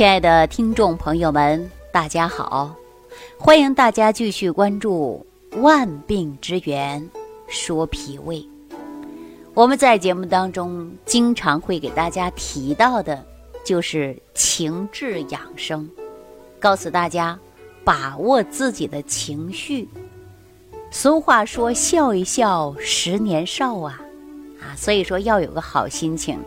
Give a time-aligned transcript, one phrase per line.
[0.00, 2.74] 亲爱的听众朋友们，大家好！
[3.36, 5.26] 欢迎大家继续关注
[5.60, 7.06] 《万病之源
[7.48, 8.36] 说脾胃》。
[9.52, 13.22] 我们在节目当中经常会给大家提到的，
[13.62, 15.86] 就是情志养生，
[16.58, 17.38] 告诉大家
[17.84, 19.86] 把握自己的情绪。
[20.90, 24.00] 俗话说：“笑一笑，十年少啊！”
[24.64, 26.38] 啊，所以说要有个好心情。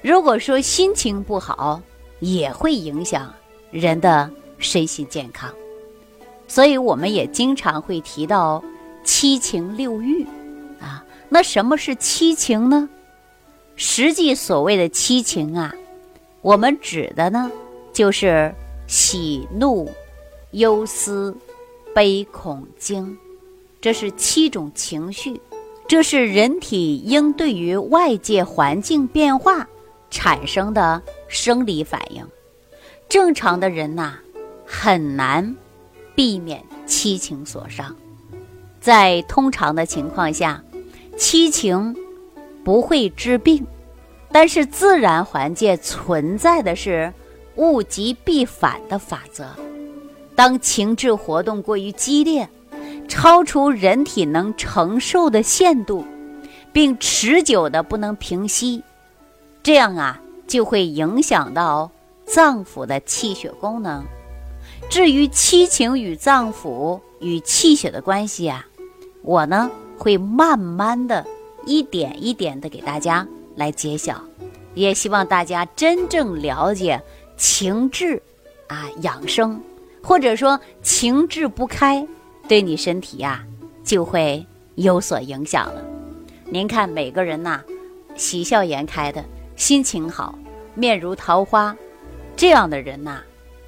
[0.00, 1.78] 如果说心情不好，
[2.24, 3.32] 也会影响
[3.70, 5.52] 人的身心健康，
[6.48, 8.64] 所以我们也经常会提到
[9.04, 10.26] 七情六欲
[10.80, 11.04] 啊。
[11.28, 12.88] 那什么是七情呢？
[13.76, 15.74] 实际所谓的七情啊，
[16.40, 17.50] 我们指的呢
[17.92, 18.54] 就是
[18.86, 19.90] 喜怒
[20.52, 21.36] 忧思
[21.94, 23.18] 悲恐惊，
[23.80, 25.40] 这是七种情绪，
[25.86, 29.68] 这是人体应对于外界环境变化
[30.10, 31.02] 产生的。
[31.34, 32.24] 生理反应，
[33.08, 34.14] 正常的人呐，
[34.64, 35.56] 很难
[36.14, 37.94] 避免七情所伤。
[38.80, 40.62] 在通常的情况下，
[41.18, 41.96] 七情
[42.62, 43.66] 不会治病，
[44.30, 47.12] 但是自然环境存在的是
[47.56, 49.44] 物极必反的法则。
[50.36, 52.48] 当情志活动过于激烈，
[53.08, 56.04] 超出人体能承受的限度，
[56.72, 58.84] 并持久的不能平息，
[59.64, 60.20] 这样啊。
[60.46, 61.90] 就会影响到
[62.24, 64.04] 脏腑的气血功能。
[64.88, 68.66] 至于七情与脏腑与气血的关系啊，
[69.22, 71.24] 我呢会慢慢的
[71.66, 74.22] 一点一点的给大家来揭晓，
[74.74, 77.00] 也希望大家真正了解
[77.36, 78.22] 情志
[78.66, 79.60] 啊养生，
[80.02, 82.06] 或者说情志不开，
[82.46, 83.44] 对你身体呀
[83.82, 85.82] 就会有所影响了。
[86.50, 87.62] 您看每个人呐，
[88.16, 89.24] 喜笑颜开的。
[89.56, 90.38] 心情好，
[90.74, 91.76] 面如桃花，
[92.36, 93.22] 这样的人呐，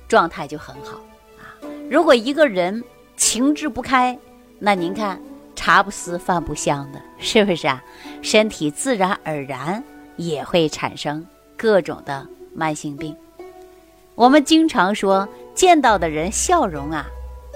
[0.09, 0.99] 状态就很好
[1.39, 1.55] 啊。
[1.89, 2.83] 如果一个人
[3.17, 4.19] 情志不开，
[4.59, 5.21] 那您看
[5.55, 7.83] 茶不思饭不香的，是不是啊？
[8.21, 9.83] 身体自然而然
[10.17, 11.25] 也会产生
[11.57, 13.15] 各种的慢性病。
[14.17, 17.07] 我们经常说，见到的人笑容啊，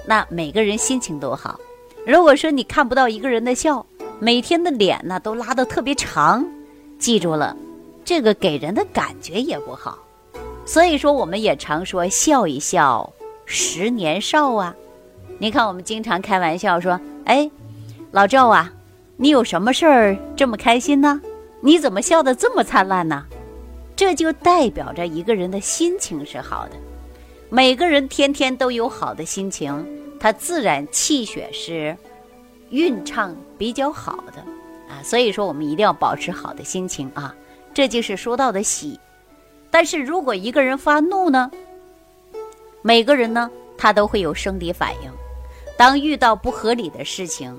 [0.07, 1.59] 那每个人心情都好。
[2.07, 3.85] 如果说你看不到一个人的笑，
[4.21, 6.47] 每天的脸呢都拉得特别长，
[6.99, 7.57] 记住了。
[8.11, 9.97] 这个给人的感觉也不好，
[10.67, 13.13] 所以说我们也常说笑一笑，
[13.47, 14.75] 十年少啊。
[15.39, 17.49] 你看我们经常开玩笑说：“哎，
[18.11, 18.73] 老赵啊，
[19.17, 21.21] 你有什么事儿这么开心呢？
[21.61, 23.25] 你怎么笑得这么灿烂呢？”
[23.95, 26.73] 这就代表着一个人的心情是好的。
[27.49, 29.87] 每个人天天都有好的心情，
[30.19, 31.97] 他自然气血是
[32.71, 34.43] 运畅比较好的
[34.93, 34.99] 啊。
[35.05, 37.33] 所以说我们一定要保持好的心情啊。
[37.73, 38.99] 这就是说到的喜，
[39.71, 41.51] 但是如果一个人发怒呢，
[42.83, 45.11] 每个人呢他都会有生理反应。
[45.77, 47.59] 当遇到不合理的事情，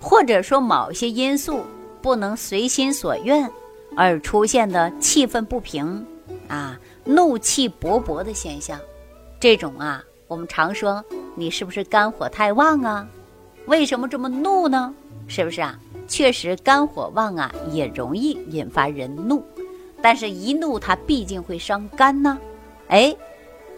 [0.00, 1.60] 或者说某些因素
[2.00, 3.48] 不能随心所愿
[3.96, 6.04] 而出现的气愤不平
[6.48, 8.80] 啊、怒气勃勃的现象，
[9.38, 11.04] 这种啊，我们常说
[11.36, 13.06] 你是不是肝火太旺啊？
[13.66, 14.92] 为什么这么怒呢？
[15.28, 15.78] 是不是啊？
[16.08, 19.42] 确实，肝火旺啊，也容易引发人怒，
[20.02, 22.38] 但是，一怒它毕竟会伤肝呢。
[22.88, 23.16] 哎，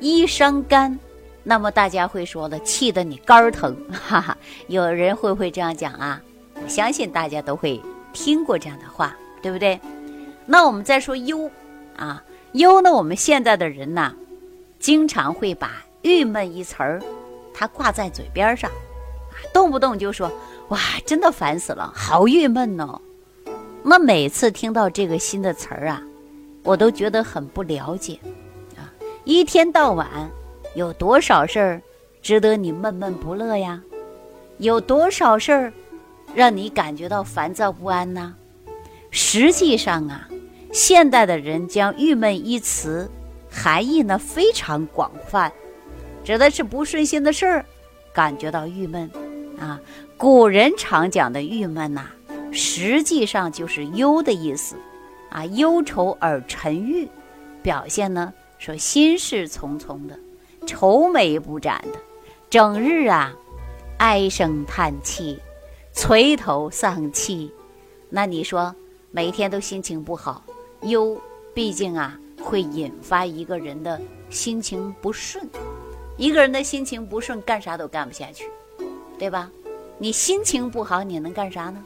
[0.00, 0.98] 一伤肝，
[1.42, 4.36] 那么大家会说了，气得你肝儿疼， 哈哈。
[4.66, 6.20] 有人会不会这样讲啊？
[6.66, 7.80] 相信大家都会
[8.12, 9.78] 听过这样的话，对不对？
[10.46, 11.50] 那我们再说忧
[11.96, 14.12] 啊，忧呢，我们现在的人呐，
[14.78, 17.02] 经常会把郁闷一词儿，
[17.52, 18.70] 它挂在嘴边上，
[19.52, 20.30] 动不动就说。
[20.68, 23.00] 哇，真的烦死了，好郁闷哦！
[23.82, 26.02] 那每次听到这个新的词儿啊，
[26.62, 28.18] 我都觉得很不了解
[28.76, 28.88] 啊。
[29.24, 30.08] 一天到晚
[30.74, 31.82] 有多少事儿
[32.22, 33.82] 值得你闷闷不乐呀？
[34.58, 35.72] 有多少事儿
[36.34, 38.34] 让你感觉到烦躁不安呢？
[39.10, 40.28] 实际上啊，
[40.72, 43.10] 现代的人将“郁闷”一词
[43.50, 45.52] 含义呢非常广泛，
[46.24, 47.66] 指的是不顺心的事儿，
[48.14, 49.10] 感觉到郁闷
[49.60, 49.78] 啊。
[50.24, 52.06] 古人常讲的郁闷呐，
[52.50, 54.74] 实际上就是忧的意思，
[55.28, 57.06] 啊，忧愁而沉郁，
[57.62, 60.18] 表现呢说心事重重的，
[60.66, 61.98] 愁眉不展的，
[62.48, 63.34] 整日啊
[63.98, 65.38] 唉声叹气，
[65.92, 67.52] 垂头丧气。
[68.08, 68.74] 那你说
[69.10, 70.42] 每天都心情不好，
[70.84, 71.20] 忧
[71.52, 74.00] 毕竟啊会引发一个人的
[74.30, 75.46] 心情不顺，
[76.16, 78.50] 一个人的心情不顺，干啥都干不下去，
[79.18, 79.50] 对吧？
[79.98, 81.82] 你心情不好，你能干啥呢？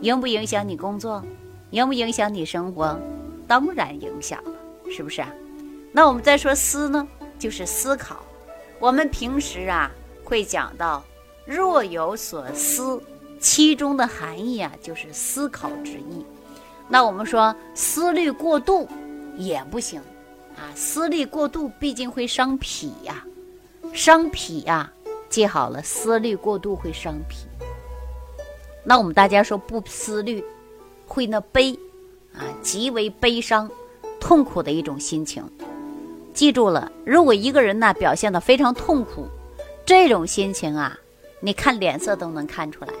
[0.00, 1.22] 影不影响你工作？
[1.70, 2.98] 影不影响你生活？
[3.46, 4.52] 当然影响了，
[4.90, 5.32] 是不是啊？
[5.92, 7.06] 那我们再说思呢，
[7.38, 8.16] 就是思考。
[8.80, 9.90] 我们平时啊
[10.24, 11.02] 会讲到
[11.46, 13.00] 若有所思，
[13.38, 16.24] 其中的含义啊就是思考之意。
[16.88, 18.88] 那我们说思虑过度
[19.36, 20.00] 也不行
[20.56, 23.24] 啊，思虑过度毕竟会伤脾呀，
[23.92, 24.92] 伤脾呀，
[25.34, 27.38] 记好了，思虑过度会伤脾。
[28.84, 30.44] 那我们大家说不思虑，
[31.08, 31.76] 会那悲
[32.32, 33.68] 啊，极为悲伤、
[34.20, 35.42] 痛苦的一种心情。
[36.32, 39.26] 记住了，如果一个人呢表现的非常痛苦，
[39.84, 40.96] 这种心情啊，
[41.40, 42.94] 你看脸色都能看出来，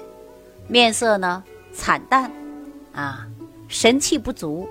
[0.66, 1.40] 面色呢
[1.72, 2.28] 惨淡，
[2.92, 3.28] 啊，
[3.68, 4.68] 神气不足，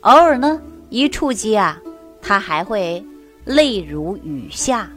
[0.00, 1.78] 偶尔呢一触及啊，
[2.22, 3.04] 他还会
[3.44, 4.90] 泪如雨下，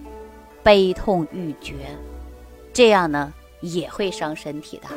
[0.66, 1.76] 悲痛欲绝，
[2.74, 3.32] 这样呢
[3.62, 4.88] 也会伤身体的。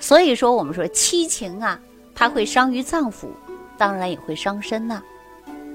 [0.00, 1.78] 所以说，我们说七情啊，
[2.14, 3.26] 它会伤于脏腑，
[3.76, 5.02] 当然也会伤身呐。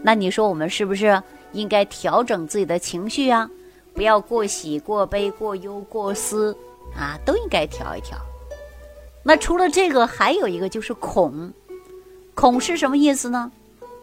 [0.02, 1.22] 那你说我们是不是
[1.52, 3.48] 应该调整自己的情绪啊？
[3.94, 6.58] 不要过喜、过悲、过忧、过思
[6.98, 8.18] 啊，都应该调一调。
[9.22, 11.54] 那除了这个，还有一个就是恐，
[12.34, 13.52] 恐是什么意思呢？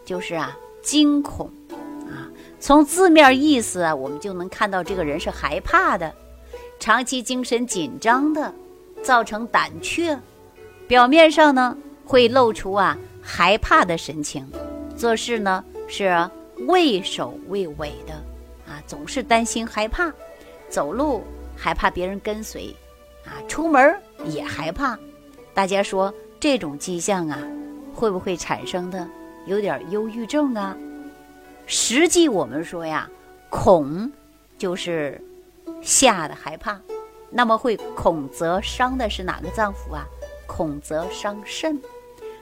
[0.05, 1.51] 就是啊，惊恐。
[2.63, 6.15] 从字面意思啊，我们就能看到这个人是害怕的，
[6.79, 8.53] 长期精神紧张的。
[9.03, 10.17] 造成胆怯，
[10.87, 14.49] 表面上呢会露出啊害怕的神情，
[14.95, 16.29] 做事呢是
[16.67, 18.13] 畏首畏尾的，
[18.65, 20.09] 啊总是担心害怕，
[20.69, 21.21] 走路
[21.57, 22.73] 害怕别人跟随，
[23.25, 23.93] 啊出门
[24.23, 24.97] 也害怕。
[25.53, 27.37] 大家说这种迹象啊，
[27.93, 29.05] 会不会产生的
[29.47, 30.77] 有点忧郁症啊？
[31.75, 33.09] 实际我们说呀，
[33.49, 34.11] 恐
[34.59, 35.19] 就是
[35.81, 36.79] 吓得害怕。
[37.31, 40.05] 那么会恐则伤的是哪个脏腑啊？
[40.45, 41.81] 恐则伤肾，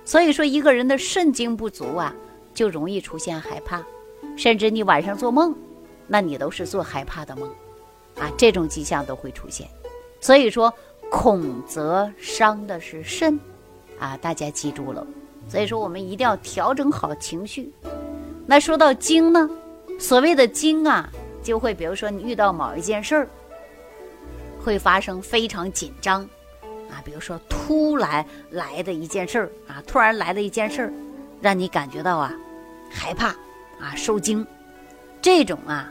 [0.04, 2.14] 所以说一个人的肾精不足啊，
[2.54, 3.82] 就容易出现害怕，
[4.36, 5.56] 甚至你晚上做梦，
[6.08, 7.50] 那你都是做害怕的梦，
[8.18, 9.66] 啊，这种迹象都会出现。
[10.20, 10.72] 所以说
[11.10, 13.40] 恐则伤的是肾，
[13.98, 15.08] 啊，大家记住了。
[15.48, 17.72] 所以说我们一定要调整好情绪。
[18.52, 19.50] 那说到惊呢，
[19.98, 21.10] 所谓的惊啊，
[21.42, 23.26] 就会比如说你遇到某一件事儿。
[24.60, 26.22] 会发生非常紧张，
[26.90, 30.94] 啊，比如说突然来的一件事儿啊，突然来的一件事儿，
[31.40, 32.34] 让你感觉到啊
[32.92, 33.30] 害怕
[33.80, 34.46] 啊受惊，
[35.22, 35.90] 这种啊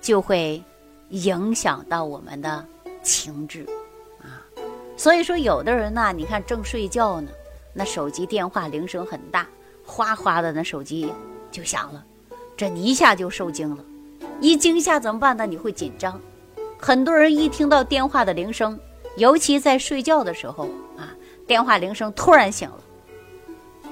[0.00, 0.62] 就会
[1.08, 2.64] 影响到我们的
[3.02, 3.66] 情志
[4.22, 4.38] 啊。
[4.96, 7.28] 所以说，有的人呢，你看正睡觉呢，
[7.74, 9.44] 那手机电话铃声很大，
[9.84, 11.12] 哗哗的那手机
[11.50, 12.04] 就响了，
[12.56, 13.84] 这你一下就受惊了，
[14.40, 15.46] 一惊吓怎么办呢？
[15.46, 16.20] 你会紧张。
[16.78, 18.78] 很多人一听到电话的铃声，
[19.16, 21.10] 尤其在睡觉的时候啊，
[21.46, 23.90] 电话铃声突然响了，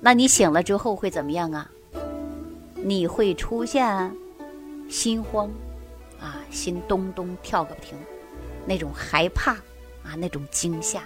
[0.00, 1.70] 那你醒了之后会怎么样啊？
[2.76, 4.10] 你会出现
[4.88, 5.50] 心慌
[6.20, 7.98] 啊，心咚咚跳个不停，
[8.64, 9.52] 那种害怕
[10.02, 11.02] 啊，那种惊吓。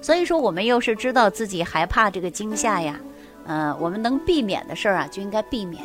[0.00, 3.00] 所以说，我们要是知道自己害怕这个惊吓呀，
[3.46, 5.82] 嗯，我们能避免的事儿啊，就应该避免。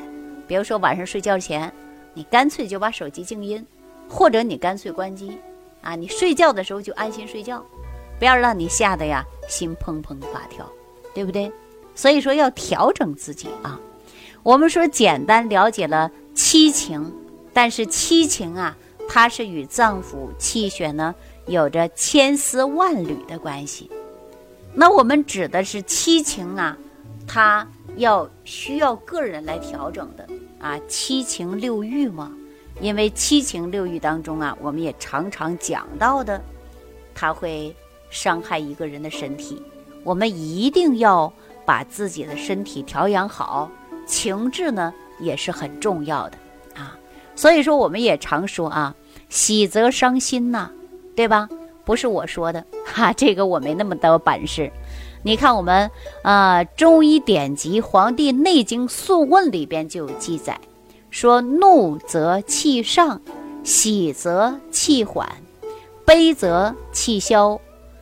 [0.47, 1.71] 比如说晚上睡觉前。
[2.15, 3.65] 你干脆就把手机静音，
[4.09, 5.37] 或者你干脆关机，
[5.81, 7.63] 啊，你睡觉的时候就安心睡觉，
[8.17, 10.67] 不要让你吓得呀心砰砰发跳，
[11.13, 11.49] 对不对？
[11.93, 13.79] 所以说要调整自己啊。
[14.41, 17.13] 我们说简单了解了七情，
[17.53, 18.75] 但是七情啊，
[19.07, 21.13] 它是与脏腑气血呢
[21.45, 23.89] 有着千丝万缕的关系。
[24.73, 26.77] 那我们指的是七情啊，
[27.29, 27.65] 它
[27.97, 30.27] 要需要个人来调整的。
[30.59, 32.33] 啊，七情六欲嘛，
[32.81, 36.41] 因为七情六欲当中啊，我们也常常讲到的，
[37.15, 37.73] 它会
[38.09, 39.61] 伤害一个人的身体。
[40.03, 41.31] 我们一定要
[41.65, 43.71] 把自己的身体调养好，
[44.05, 46.37] 情志呢也是很重要的
[46.75, 46.97] 啊。
[47.35, 48.93] 所以说，我们也常说啊，
[49.29, 50.69] 喜则伤心呐，
[51.15, 51.47] 对吧？
[51.85, 54.69] 不是我说的哈，这个我没那么多本事。
[55.21, 60.59] 你看，我们啊，中医典籍《黄帝内经素问》里边就有记载，
[61.09, 63.21] 说怒则气上，
[63.63, 65.29] 喜则气缓，
[66.05, 67.59] 悲则气消，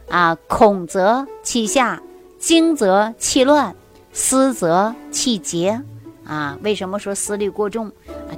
[0.10, 2.02] 啊，恐则气下，
[2.38, 3.76] 惊则气乱，
[4.14, 5.82] 思则气结，
[6.24, 7.92] 啊，为什么说思虑过重，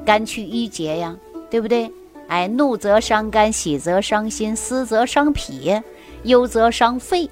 [0.06, 1.18] 肝气郁结呀？
[1.50, 1.92] 对不对？
[2.30, 5.82] 哎，怒则伤肝，喜则伤心，思则伤脾，
[6.24, 7.30] 忧则伤肺，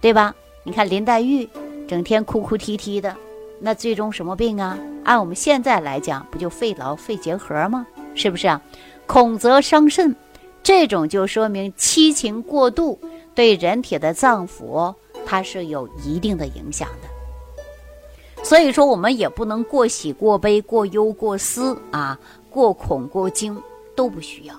[0.00, 0.34] 对吧？
[0.68, 1.48] 你看林黛玉
[1.88, 3.16] 整天哭哭啼啼的，
[3.58, 4.78] 那最终什么病啊？
[5.02, 7.86] 按我们现在来讲，不就肺痨、肺结核吗？
[8.14, 8.60] 是不是啊？
[9.06, 10.14] 恐则伤肾，
[10.62, 13.00] 这种就说明七情过度
[13.34, 14.94] 对人体的脏腑
[15.24, 18.44] 它是有一定的影响的。
[18.44, 22.20] 所以说，我们也不能过喜、过悲、过忧、过思啊，
[22.50, 23.58] 过恐、过惊
[23.96, 24.54] 都不需要。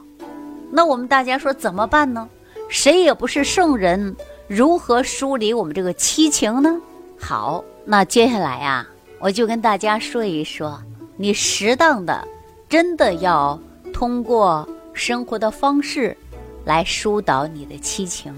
[0.71, 2.27] 那我们大家说怎么办呢？
[2.67, 4.15] 谁也不是圣人，
[4.49, 6.81] 如何梳理我们这个七情呢？
[7.19, 8.85] 好，那接下来啊，
[9.19, 10.81] 我就跟大家说一说，
[11.15, 12.27] 你适当的，
[12.67, 13.57] 真的要
[13.93, 16.17] 通过生活的方式
[16.65, 18.33] 来疏导你的七情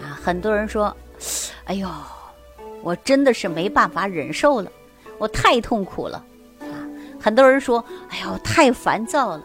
[0.00, 0.16] 啊。
[0.22, 0.96] 很多人说，
[1.64, 1.88] 哎呦。
[2.82, 4.70] 我真的是没办法忍受了，
[5.18, 6.24] 我太痛苦了，
[6.60, 6.86] 啊！
[7.20, 9.42] 很多人说：“哎呦，太烦躁了。”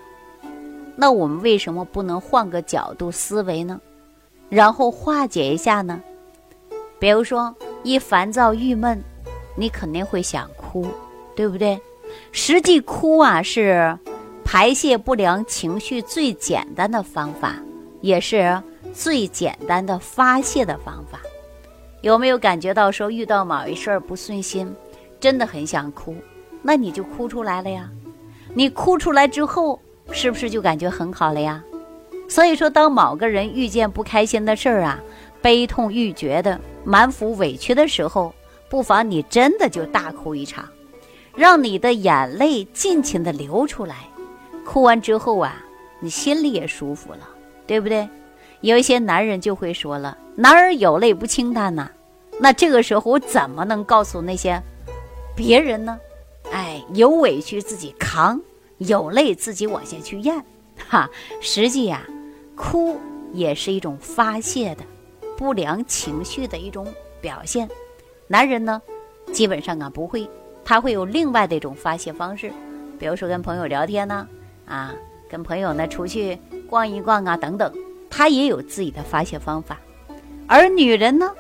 [0.96, 3.82] 那我们为什么不能换个角度思维呢？
[4.52, 6.02] 然后化解一下呢？
[7.00, 9.02] 比如说，一烦躁郁闷，
[9.56, 10.86] 你肯定会想哭，
[11.34, 11.80] 对不对？
[12.34, 13.98] 实际哭啊，是
[14.44, 17.56] 排泄不良情绪最简单的方法，
[18.02, 18.62] 也是
[18.94, 21.22] 最简单的发泄的方法。
[22.02, 24.76] 有没有感觉到说遇到某一事儿不顺心，
[25.18, 26.14] 真的很想哭，
[26.62, 27.90] 那你就哭出来了呀。
[28.54, 29.80] 你哭出来之后，
[30.12, 31.64] 是不是就感觉很好了呀？
[32.32, 34.98] 所以说，当某个人遇见不开心的事儿啊，
[35.42, 38.34] 悲痛欲绝的、满腹委屈的时候，
[38.70, 40.66] 不妨你真的就大哭一场，
[41.36, 44.08] 让你的眼泪尽情的流出来。
[44.66, 45.62] 哭完之后啊，
[46.00, 47.28] 你心里也舒服了，
[47.68, 48.08] 对不对？
[48.62, 51.92] 有一些男人就会说了：“男儿有泪不轻弹呐。”
[52.40, 54.64] 那这个时候我怎么能告诉那些
[55.36, 56.00] 别人呢？
[56.50, 58.40] 哎，有委屈自己扛，
[58.78, 60.42] 有泪自己往下去咽。
[60.88, 61.10] 哈，
[61.42, 62.02] 实际呀，
[62.56, 63.00] 哭
[63.34, 64.84] 也是一种发泄的
[65.38, 66.88] 不良情绪的一种
[67.20, 67.70] 表现。
[68.28, 68.82] 男人呢，
[69.32, 70.30] 基本上啊不会，
[70.64, 72.52] 他会有另外的一种发泄方式，
[73.00, 74.28] 比如说跟朋友聊天呢，
[74.66, 74.94] 啊，
[75.30, 76.38] 跟朋友呢出去
[76.70, 77.74] 逛一逛啊等等。
[78.10, 79.80] 他也有自己的发泄方法，
[80.46, 81.32] 而女人呢，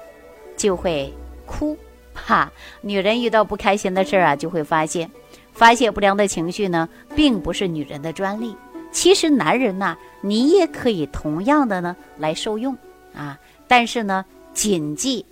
[0.55, 1.13] 就会
[1.45, 1.77] 哭，
[2.13, 2.49] 哈。
[2.79, 5.09] 女人遇到不开心的事儿啊，就会发泄，
[5.51, 8.55] 发泄不良的情绪呢，并不是女人的专利。
[8.91, 12.77] 其实男人呐，你也可以同样的呢来受用
[13.15, 13.39] 啊。
[13.67, 15.25] 但是呢，谨记，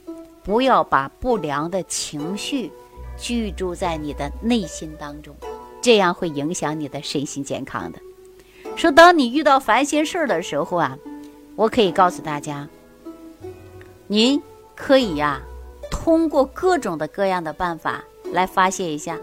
[0.43, 2.71] 不要把不良的情绪
[3.17, 5.35] 居住在你的内心当中，
[5.81, 7.99] 这样会影响你的身心健康的。
[8.75, 10.97] 说，当你遇到烦心事儿的时候啊。
[11.55, 12.65] 我可以告诉大家，
[14.07, 14.41] 您
[14.77, 15.41] 可以呀，
[15.91, 18.01] 通过各种的各样的办法
[18.31, 19.17] 来发泄一下，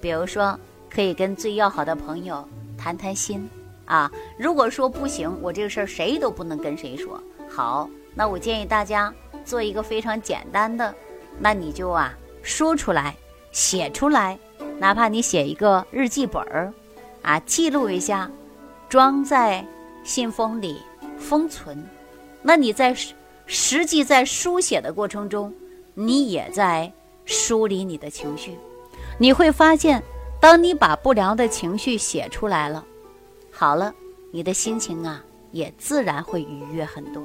[0.00, 0.58] 比如说
[0.90, 2.44] 可以跟最要好的朋友
[2.76, 3.48] 谈谈心
[3.86, 4.12] 啊。
[4.38, 7.18] 如果说不行，我这个事儿谁都不能跟谁说。
[7.48, 9.12] 好，那我建议大家
[9.44, 10.94] 做一个非常简单的，
[11.38, 12.12] 那你就啊
[12.42, 13.16] 说出来，
[13.50, 14.38] 写出来，
[14.78, 16.72] 哪怕你写一个日记本儿，
[17.22, 18.30] 啊记录一下，
[18.88, 19.66] 装在
[20.04, 20.82] 信封里。
[21.18, 21.82] 封存，
[22.42, 22.94] 那你在
[23.46, 25.50] 实际在书写的过程中，
[25.94, 26.92] 你也在
[27.24, 28.54] 梳理你的情绪。
[29.18, 30.02] 你会发现，
[30.38, 32.84] 当你把不良的情绪写出来了，
[33.58, 33.90] 好了，
[34.32, 37.24] 你的心情啊也自然会愉悦很多，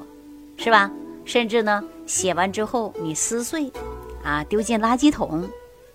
[0.56, 0.90] 是吧？
[1.26, 3.70] 甚至呢，写完之后你撕碎，
[4.24, 5.44] 啊，丢进垃圾桶，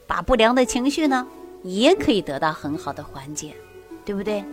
[0.07, 1.27] 把不良的情绪呢
[1.63, 3.55] 也可以得到很好的缓解，
[4.05, 4.45] 对不对？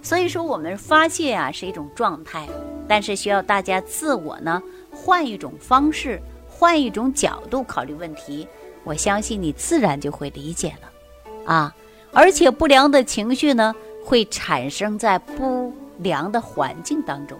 [0.00, 2.48] 所以说，我们发泄啊是一种状态。
[2.88, 8.48] 但是需要大家自我呢，换一种方式，换一种角度考虑问题。
[8.84, 11.76] 我相信你自然就会理解了，啊！
[12.12, 13.74] 而且不良的情绪呢，
[14.06, 17.36] 会产生在不良的环境当中。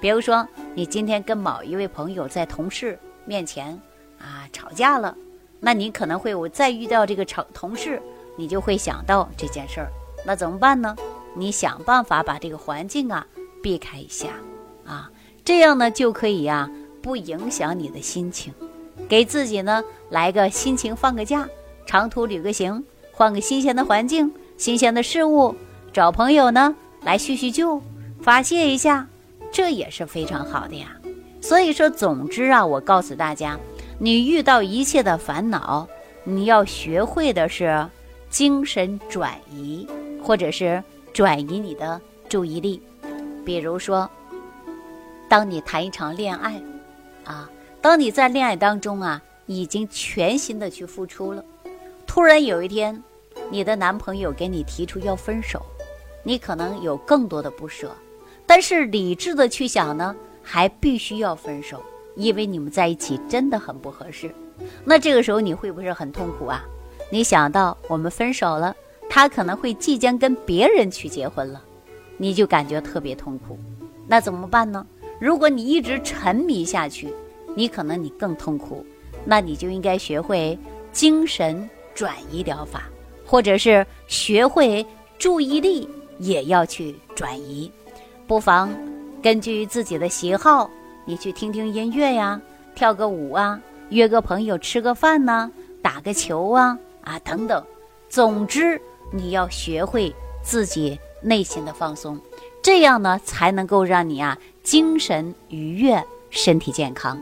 [0.00, 3.78] 比如说，你今天跟某一位朋友在同事面前
[4.18, 5.14] 啊吵架了，
[5.60, 8.00] 那你可能会我再遇到这个吵同事，
[8.36, 9.88] 你就会想到这件事儿。
[10.24, 10.96] 那怎么办呢？
[11.34, 13.26] 你想办法把这个环境啊
[13.62, 14.28] 避开一下。
[14.86, 15.10] 啊，
[15.44, 16.70] 这样呢就可以呀，
[17.02, 18.54] 不影响你的心情，
[19.10, 21.46] 给自己呢来个心情放个假，
[21.84, 25.54] 长途旅个行，换个新鲜的环境、新鲜的事物，
[25.98, 27.82] 找朋友呢来叙叙旧，
[28.22, 29.04] 发泄一下，
[29.50, 30.96] 这也是非常好的呀。
[31.40, 33.58] 所以说，总之啊，我告诉大家，
[33.98, 35.88] 你遇到一切的烦恼，
[36.22, 37.84] 你要学会的是
[38.30, 39.88] 精神转移，
[40.22, 40.80] 或者是
[41.12, 42.80] 转移你的注意力，
[43.44, 44.08] 比如说。
[45.28, 46.62] 当你谈一场恋爱，
[47.24, 47.50] 啊，
[47.80, 51.44] 当你在恋爱当中啊，已经全心的去付出了，
[52.06, 53.02] 突然有一天，
[53.50, 55.60] 你的男朋友给你提出要分手，
[56.22, 57.90] 你可能有更多的不舍，
[58.46, 61.82] 但是理智的去想呢，还必须要分手，
[62.16, 64.34] 因为你们在一起真的很不合适。
[64.84, 66.64] 那这个时候你会不会很痛苦啊？
[67.10, 68.74] 你想到我们分手了，
[69.08, 71.62] 他可能会即将跟别人去结婚了，
[72.16, 73.58] 你就感觉特别痛苦。
[74.06, 74.86] 那怎么办呢？
[75.20, 77.12] 如果你一直沉迷下去，
[77.54, 78.84] 你可能你更痛苦。
[79.24, 80.58] 那你就应该学会
[80.92, 82.84] 精神转移疗法，
[83.26, 84.86] 或者是学会
[85.18, 87.70] 注意力也要去转移。
[88.26, 88.70] 不妨
[89.22, 90.70] 根据自己的喜好，
[91.04, 92.40] 你去听听音乐呀，
[92.74, 93.60] 跳个舞啊，
[93.90, 95.50] 约个朋友吃个饭呢，
[95.82, 97.64] 打个球啊啊等等。
[98.08, 102.20] 总之，你要学会自己内心的放松，
[102.62, 107.18] 这样呢才能够让你啊精神愉悦，身体健康。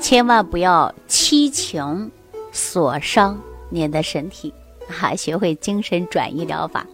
[0.00, 2.10] 千万不要七情
[2.50, 3.40] 所伤
[3.70, 4.52] 您的身体，
[5.00, 5.14] 啊！
[5.14, 6.84] 学会精神转移疗法。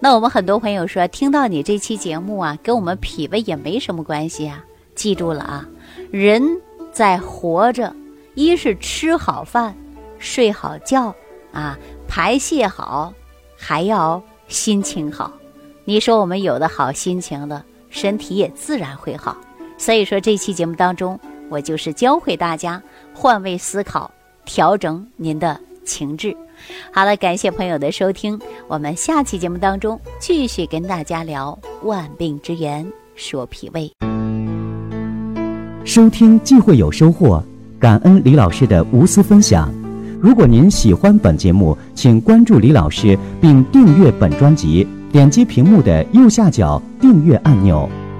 [0.00, 4.64] 那我们很多朋友说，听到你这期节目啊，跟我们脾胃也没什么关系啊。
[4.94, 5.68] 记住了啊，
[6.10, 6.42] 人
[6.92, 7.94] 在活着，
[8.34, 9.74] 一是吃好饭、
[10.18, 11.14] 睡好觉
[11.52, 13.12] 啊，排泄好，
[13.56, 15.32] 还要心情好。
[15.84, 19.36] 你说我们有的好心情了，身体也自然会好。
[19.76, 21.18] 所以说这期节目当中。
[21.50, 22.82] 我就是教会大家
[23.14, 24.10] 换位思考，
[24.44, 26.36] 调整您的情志。
[26.92, 33.90] 好了，感谢朋友的收听，我们下期节目当中继续跟大家聊万病之源，说脾胃。
[35.84, 37.42] 收听既会有收获，
[37.78, 39.72] 感恩李老师的无私分享。
[40.20, 47.88] 如果您喜欢本节目，请关注李老师并订阅本专辑，点击屏幕的右下角订阅按钮。